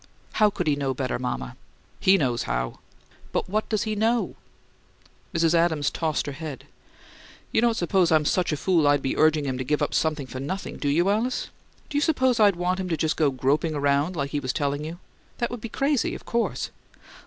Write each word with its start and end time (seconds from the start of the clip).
"How 0.33 0.49
could 0.49 0.65
he 0.65 0.75
'know 0.75 0.95
better,' 0.95 1.19
mama?" 1.19 1.55
"HE 1.99 2.17
knows 2.17 2.41
how!" 2.49 2.79
"But 3.31 3.47
what 3.47 3.69
does 3.69 3.83
he 3.83 3.93
know?" 3.95 4.35
Mrs. 5.31 5.53
Adams 5.53 5.91
tossed 5.91 6.25
her 6.25 6.31
head. 6.31 6.63
"You 7.51 7.61
don't 7.61 7.77
suppose 7.77 8.11
I'm 8.11 8.25
such 8.25 8.51
a 8.51 8.57
fool 8.57 8.87
I'd 8.87 9.03
be 9.03 9.15
urging 9.15 9.45
him 9.45 9.59
to 9.59 9.63
give 9.63 9.79
up 9.83 9.93
something 9.93 10.25
for 10.25 10.39
nothing, 10.39 10.77
do 10.77 10.89
you, 10.89 11.07
Alice? 11.11 11.49
Do 11.87 11.97
you 11.99 12.01
suppose 12.01 12.39
I'd 12.39 12.55
want 12.55 12.79
him 12.79 12.89
to 12.89 12.97
just 12.97 13.15
go 13.15 13.29
'groping 13.29 13.75
around' 13.75 14.15
like 14.15 14.31
he 14.31 14.39
was 14.39 14.53
telling 14.53 14.83
you? 14.83 14.97
That 15.37 15.51
would 15.51 15.61
be 15.61 15.69
crazy, 15.69 16.15
of 16.15 16.25
course. 16.25 16.71